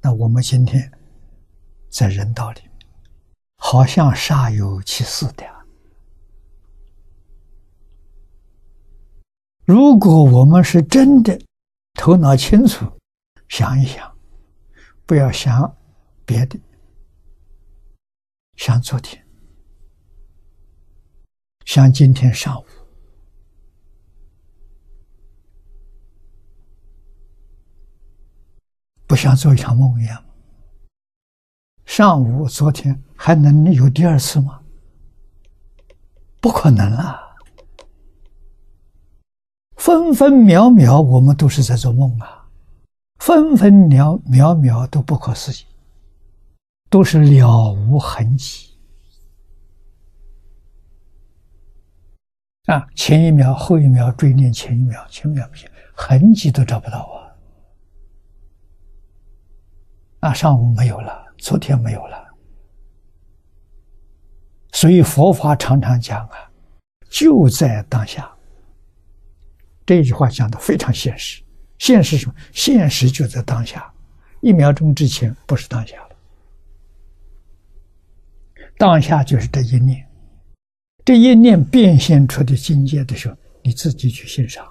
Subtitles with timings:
[0.00, 0.90] 那我们今天
[1.90, 2.86] 在人道里面，
[3.56, 5.44] 好像煞有其事的。
[9.64, 11.38] 如果我们是真的
[11.94, 12.90] 头脑清楚，
[13.48, 14.16] 想一想，
[15.04, 15.76] 不要想
[16.24, 16.58] 别的，
[18.56, 19.26] 想昨天，
[21.66, 22.64] 想今天上午。
[29.08, 30.22] 不像做一场梦一样。
[31.86, 34.60] 上午昨天还能有第二次吗？
[36.40, 37.18] 不可能啊！
[39.76, 42.46] 分分秒秒我们都是在做梦啊，
[43.18, 45.64] 分分秒秒秒都不可思议，
[46.90, 48.68] 都是了无痕迹
[52.66, 52.86] 啊！
[52.94, 57.17] 前一秒后一秒追念前一秒，前一秒不行，痕迹都找不到啊！
[60.20, 62.34] 啊，上午没有了，昨天没有了，
[64.72, 66.50] 所以佛法常常讲啊，
[67.08, 68.28] 就在当下。
[69.86, 71.40] 这句话讲的非常现实，
[71.78, 72.34] 现实什么？
[72.52, 73.90] 现实就在当下，
[74.40, 76.16] 一秒钟之前不是当下了，
[78.76, 80.04] 当下就是这一念，
[81.04, 84.66] 这一念变现出的境界的时候，你自己去欣赏。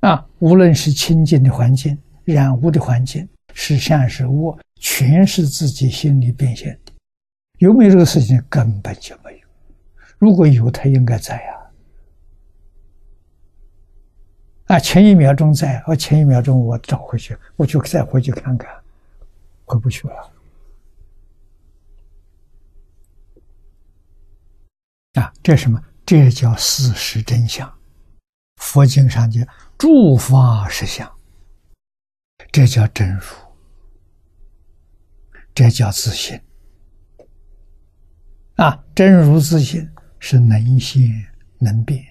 [0.00, 1.96] 啊，无论是清净的环境。
[2.24, 6.92] 染污的环境是善是恶，全是自己心里变现的。
[7.58, 8.42] 有没有这个事情？
[8.48, 9.46] 根本就没有。
[10.18, 11.52] 如果有，他应该在啊。
[14.66, 18.70] 啊，前一秒钟在，我前一秒钟我找回去，我就再回去看看，
[19.64, 20.32] 回不去了。
[25.14, 25.82] 啊，这什么？
[26.06, 27.70] 这叫事实真相。
[28.56, 31.10] 佛经上讲，诸法实相。
[32.52, 33.24] 这叫真如，
[35.54, 36.38] 这叫自信
[38.56, 38.78] 啊！
[38.94, 41.02] 真如自信是能现
[41.58, 42.04] 能变，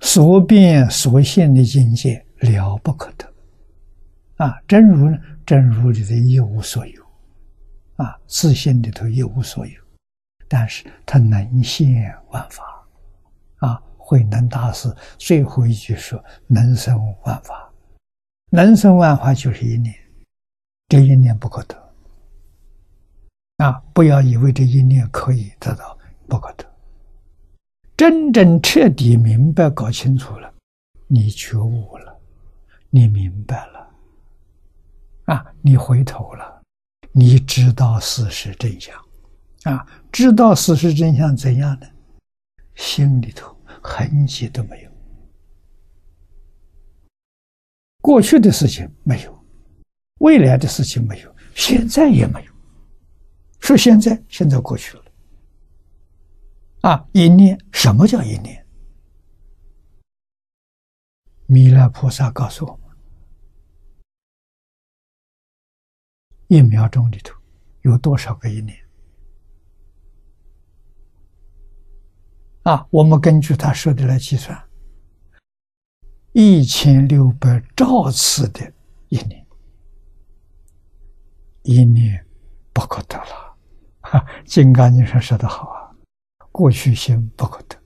[0.00, 3.32] 所变所现的境界了不可得
[4.44, 4.60] 啊！
[4.66, 5.16] 真如呢？
[5.46, 7.06] 真如里头一无所有
[7.94, 9.80] 啊，自信里头一无所有，
[10.48, 12.64] 但是它能现万法。
[13.58, 17.68] 啊慧能大师最后一句说：“能生万法，
[18.50, 19.92] 能生万法就是一念，
[20.86, 21.74] 这一念不可得。
[23.56, 26.64] 啊，不要以为这一念可以得到，不可得。
[27.96, 30.54] 真正彻底明白、搞清楚了，
[31.08, 32.16] 你觉悟了，
[32.90, 33.90] 你明白了，
[35.24, 36.62] 啊，你回头了，
[37.10, 38.94] 你知道事实真相，
[39.64, 41.88] 啊，知道事实真相怎样呢？
[42.76, 43.52] 心里头。”
[43.86, 44.90] 痕迹都没有，
[48.00, 49.46] 过去的事情没有，
[50.18, 52.52] 未来的事情没有，现在也没有。
[53.60, 55.04] 说现在，现在过去了。
[56.82, 58.66] 啊，一念，什么叫一念？
[61.46, 62.96] 弥勒菩萨告诉我们：
[66.48, 67.34] 一秒钟里头
[67.82, 68.85] 有多少个一念？
[72.66, 74.60] 啊，我们根据他说的来计算，
[76.32, 78.60] 一千六百兆次的
[79.08, 79.46] 一年，
[81.62, 82.26] 一年
[82.72, 83.56] 不可得了。
[84.00, 85.94] 哈，金刚经上说的好啊，
[86.50, 87.76] 过去心不可得，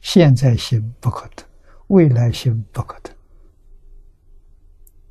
[0.00, 1.44] 现在心不可得，
[1.86, 3.10] 未来心不可得。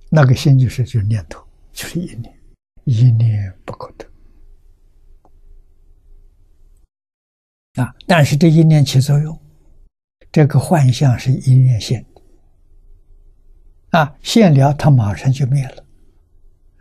[0.10, 2.38] 那个心就是就是念头，就是一念，
[2.84, 4.06] 一念不可得。
[7.76, 7.94] 啊！
[8.08, 9.38] 但是这一念起作用，
[10.32, 15.84] 这个幻象是一念现的，啊，现了它马上就灭了。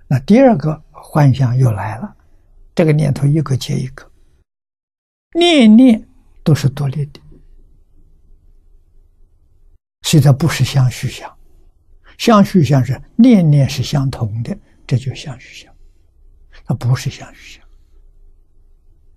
[0.06, 2.16] 那第二个幻象又来了，
[2.74, 4.08] 这个念头一个接一个，
[5.32, 6.06] 念念
[6.44, 7.20] 都是独立的，
[10.02, 11.36] 所以它不是相续相，
[12.18, 15.74] 相续相是念念是相同的，这就相续相，
[16.66, 17.63] 它不是相续相。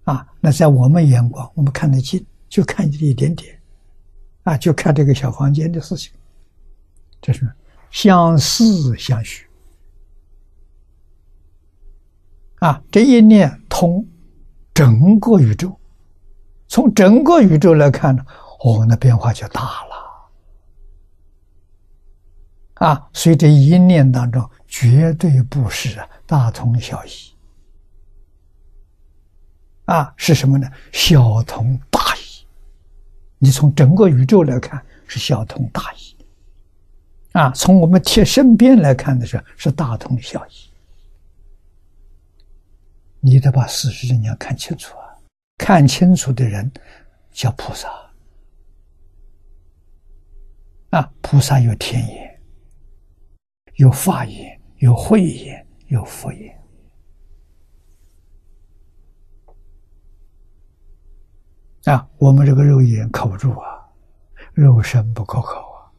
[0.08, 3.60] 啊，那在我们眼光，我们看得清，就看这一点点，
[4.44, 6.14] 啊，就看这个小房间的事情，
[7.22, 7.46] 这是
[7.92, 9.46] 相似相许，
[12.60, 14.08] 啊，这一念通
[14.74, 15.78] 整个宇宙，
[16.70, 18.26] 从整个宇宙来看呢，
[18.64, 19.62] 我们的变化就大
[22.80, 27.10] 了，啊，所以这一念当中绝对不是大同小异。
[29.88, 30.70] 啊，是什么呢？
[30.94, 32.46] 小同大异。
[33.40, 36.16] 你从整个宇宙来看，是小同大异。
[37.32, 40.52] 啊，从我们贴身边来看的时候，是大同小异。
[43.20, 45.06] 你得把事实真相看清楚啊！
[45.58, 46.72] 看清楚的人
[47.32, 47.90] 叫菩萨
[50.90, 51.12] 啊！
[51.22, 52.40] 菩萨有天眼，
[53.76, 56.57] 有法眼，有慧眼，有佛眼
[61.88, 62.06] 啊！
[62.18, 63.80] 我们这个肉眼靠不住啊，
[64.54, 65.92] 肉身不可靠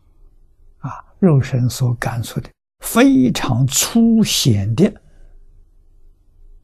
[0.81, 1.05] 啊。
[1.19, 2.51] 肉身所感受的
[2.85, 4.93] 非常粗显的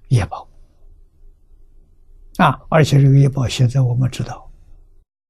[0.09, 0.47] 业报
[2.37, 4.51] 啊，而且这个业报现在我们知道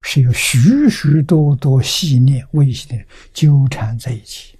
[0.02, 4.58] 是有许许多多细念微细的纠缠在一起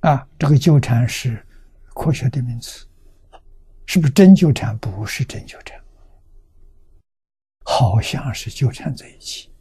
[0.00, 1.40] 啊，这个纠缠是
[1.94, 2.84] 科学的名词，
[3.86, 4.76] 是不是真纠缠？
[4.78, 5.77] 不是真纠缠，
[7.70, 9.52] 好像是纠缠在一起。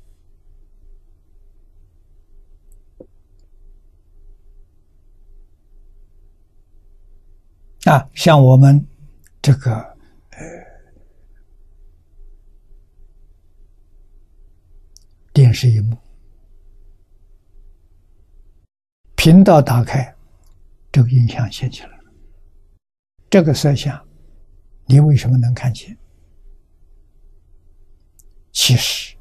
[7.83, 8.87] 啊，像我们
[9.41, 10.39] 这个呃
[15.33, 15.97] 电视荧幕
[19.17, 20.15] 频道打开，
[20.93, 22.03] 这个影像显起来了。
[23.29, 24.01] 这个摄像，
[24.85, 25.95] 你为什么能看见？
[28.59, 29.15] 其实，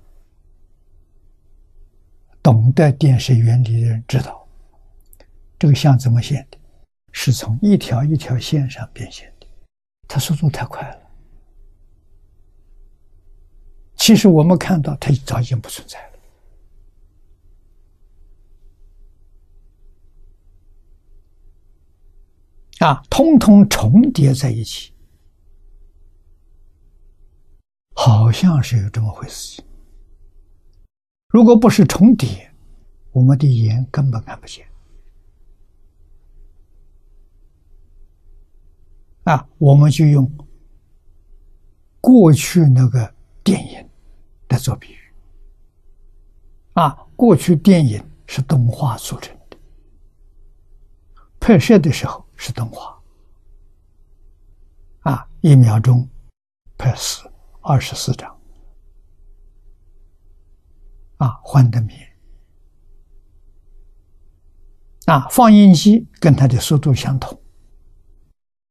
[2.43, 4.49] 懂得电视原理的人知道，
[5.59, 6.57] 这个像怎么显的。
[7.13, 9.47] 是从一条一条线上变现的，
[10.09, 10.99] 它速度太快了。
[13.95, 16.01] 其实我们看到，它早已经不存在
[22.81, 24.93] 了，啊，通通重叠在一起，
[27.99, 29.63] 好像是有这么回事。
[31.29, 32.53] 如果不是重叠，
[33.11, 34.67] 我们的眼根本看不见。
[39.25, 40.31] 啊，我们就用
[42.03, 43.13] 过去那个
[43.43, 43.89] 电影
[44.51, 44.99] 来做比喻。
[46.75, 49.57] 啊，过去电影是动画组成的，
[51.41, 53.03] 拍摄的时候是动画。
[55.01, 56.07] 啊，一秒钟
[56.77, 57.29] 拍四
[57.67, 58.33] 二十四张。
[61.17, 62.09] 啊，幻灯片。
[65.07, 67.39] 啊，放映机跟它的速度相同。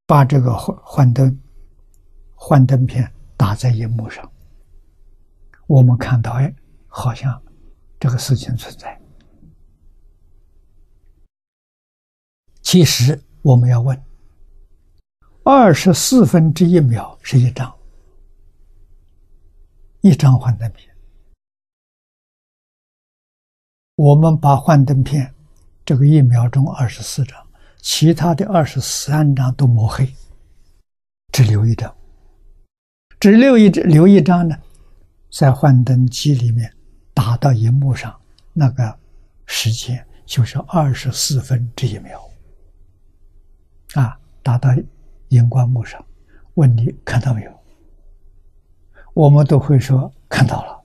[0.07, 1.39] 把这个幻幻灯、
[2.35, 4.31] 幻灯片打在荧幕上，
[5.65, 6.53] 我们看到，哎，
[6.87, 7.41] 好像
[7.99, 9.01] 这个事情存在。
[12.61, 13.99] 其实我们要问：
[15.43, 17.75] 二十四分之一秒是一张，
[20.05, 20.95] 一张幻灯片。
[23.95, 25.33] 我们把幻灯片
[25.83, 27.35] 这个一秒钟二十四张。
[27.81, 30.11] 其他的二十三张都抹黑，
[31.31, 31.95] 只留一张，
[33.19, 34.55] 只留一，留一张呢，
[35.31, 36.71] 在幻灯机里面
[37.13, 38.19] 打到荧幕上，
[38.53, 38.99] 那个
[39.45, 42.27] 时间就是二十四分之一秒，
[43.93, 44.69] 啊，打到
[45.29, 46.03] 荧光幕上，
[46.55, 47.64] 问你看到没有？
[49.15, 50.83] 我们都会说看到了，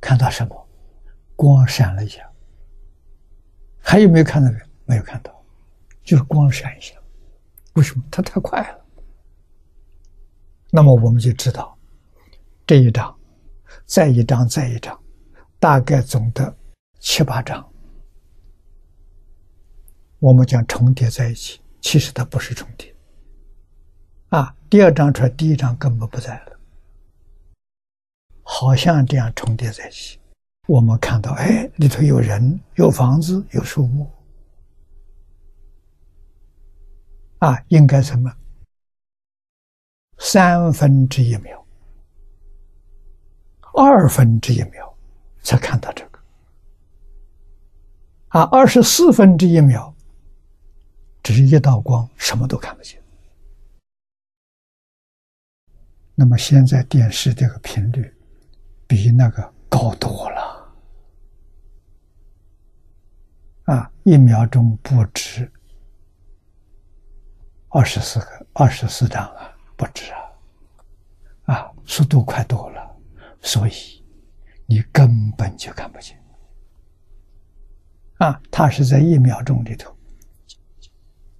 [0.00, 0.68] 看到什么？
[1.36, 2.26] 光闪了一下，
[3.78, 4.50] 还有没有看到？
[4.50, 5.30] 没有，没有看到。
[6.02, 6.96] 就是光闪一下，
[7.74, 8.02] 为什么？
[8.10, 8.80] 它太快了。
[10.70, 11.76] 那么我们就知道，
[12.66, 13.14] 这一张，
[13.84, 14.98] 再一张，再一张，
[15.58, 16.56] 大概总的
[16.98, 17.70] 七八张，
[20.18, 21.60] 我们将重叠在一起。
[21.82, 22.94] 其实它不是重叠，
[24.30, 26.59] 啊，第二张出来，第一张根本不在了，
[28.60, 30.20] 好像这样重叠在一起。
[30.66, 34.06] 我们看到，哎，里头有人，有房子，有树木。
[37.38, 38.30] 啊，应该什么？
[40.18, 41.66] 三分之一秒，
[43.72, 44.94] 二分之一秒
[45.42, 46.18] 才看到这个。
[48.28, 49.94] 啊，二十四分之一秒，
[51.22, 53.00] 只是一道光，什么都看不见。
[56.14, 58.14] 那么现在电视这个频率
[58.90, 60.74] 比那个高多了。
[63.66, 65.48] 啊，一秒钟不止。
[67.68, 72.96] 二十四个，二十四张啊，不止啊，啊，速度快多了，
[73.40, 73.72] 所以
[74.66, 76.20] 你根本就看不见
[78.16, 78.42] 啊。
[78.50, 79.96] 它是在一秒钟里头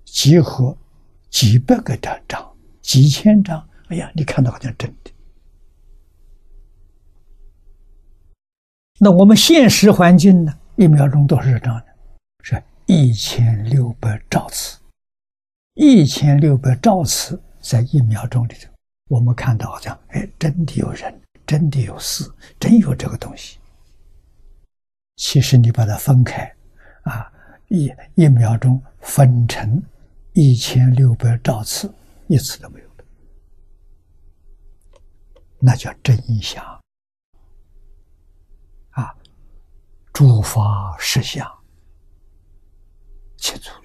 [0.04, 0.78] 集合
[1.30, 5.10] 几百个张张、几千张，哎呀，你看到好像真的。
[9.02, 10.52] 那我们现实环境呢？
[10.76, 11.84] 一秒钟多少张呢？
[12.42, 14.78] 是一千六百兆次，
[15.72, 18.70] 一千六百兆次在一秒钟里头，
[19.08, 23.58] 我们看到好像，哎，真的有人，真的有事，真有这个东西。
[25.16, 26.54] 其实你把它分开，
[27.04, 27.32] 啊，
[27.68, 29.82] 一一秒钟分成
[30.34, 31.90] 一千六百兆次，
[32.26, 33.04] 一次都没有的，
[35.58, 36.62] 那叫真相。
[38.90, 39.14] 啊，
[40.12, 41.46] 诸法实相。
[43.36, 43.79] 清楚了，